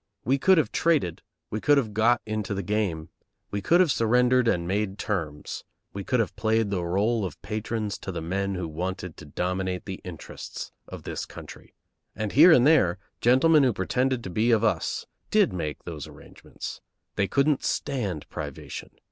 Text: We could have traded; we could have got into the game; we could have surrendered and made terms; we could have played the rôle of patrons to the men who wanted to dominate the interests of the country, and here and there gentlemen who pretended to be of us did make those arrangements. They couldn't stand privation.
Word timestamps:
We 0.25 0.39
could 0.39 0.57
have 0.57 0.71
traded; 0.71 1.21
we 1.51 1.61
could 1.61 1.77
have 1.77 1.93
got 1.93 2.21
into 2.25 2.55
the 2.55 2.63
game; 2.63 3.09
we 3.51 3.61
could 3.61 3.79
have 3.79 3.91
surrendered 3.91 4.47
and 4.47 4.67
made 4.67 4.97
terms; 4.97 5.63
we 5.93 6.03
could 6.03 6.19
have 6.19 6.35
played 6.35 6.71
the 6.71 6.81
rôle 6.81 7.23
of 7.23 7.39
patrons 7.43 7.99
to 7.99 8.11
the 8.11 8.19
men 8.19 8.55
who 8.55 8.67
wanted 8.67 9.15
to 9.17 9.25
dominate 9.25 9.85
the 9.85 10.01
interests 10.03 10.71
of 10.87 11.03
the 11.03 11.23
country, 11.29 11.75
and 12.15 12.31
here 12.31 12.51
and 12.51 12.65
there 12.65 12.97
gentlemen 13.19 13.61
who 13.61 13.73
pretended 13.73 14.23
to 14.23 14.31
be 14.31 14.49
of 14.49 14.63
us 14.63 15.05
did 15.29 15.53
make 15.53 15.83
those 15.83 16.07
arrangements. 16.07 16.81
They 17.15 17.27
couldn't 17.27 17.63
stand 17.63 18.27
privation. 18.27 18.89